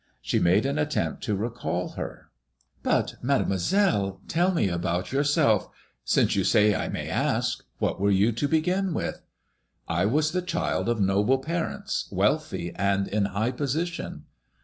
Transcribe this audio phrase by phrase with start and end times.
[0.19, 2.31] She made an attempt to recall her.
[2.81, 5.69] But, Mademoiselle, tell me about yourself.
[6.03, 9.15] Since you say I may ask, what were you to begin with?••
[9.87, 14.23] I was the child of noble parents, wealthy, and in high position.''